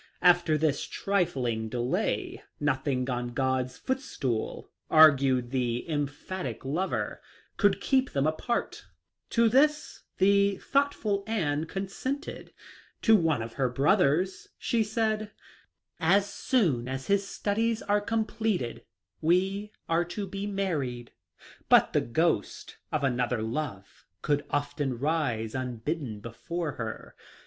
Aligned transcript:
After 0.23 0.57
this 0.57 0.85
trifling 0.85 1.69
delay" 1.69 2.41
nothing 2.59 3.07
on 3.07 3.35
God's 3.35 3.77
footstool," 3.77 4.71
argued 4.89 5.51
the 5.51 5.87
em 5.87 6.05
138 6.07 6.07
THE 6.07 6.07
LIFE 6.07 6.23
OF 6.23 6.31
LINCOLN. 6.31 6.57
phatic 6.57 6.73
lover, 6.75 7.21
could 7.57 7.79
keep 7.81 8.09
them 8.09 8.25
apart. 8.25 8.85
To 9.29 9.47
this 9.47 10.01
the 10.17 10.57
thoughtful 10.57 11.23
Anne 11.27 11.65
consented. 11.67 12.51
To 13.03 13.15
one 13.15 13.43
of 13.43 13.53
her 13.53 13.69
brothers, 13.69 14.47
she 14.57 14.83
said:" 14.83 15.29
As 15.99 16.27
soon 16.27 16.87
as 16.87 17.05
his 17.05 17.27
studies 17.27 17.83
are 17.83 18.01
com 18.01 18.25
pleted 18.25 18.81
we 19.21 19.71
are 19.87 20.05
to 20.05 20.25
be 20.25 20.47
married." 20.47 21.11
But 21.69 21.93
the 21.93 22.01
ghost 22.01 22.77
of 22.91 23.03
another 23.03 23.43
love 23.43 24.03
would 24.27 24.45
often 24.49 24.97
rise 24.97 25.53
unbidden 25.53 26.21
before 26.21 26.71
her. 26.71 27.15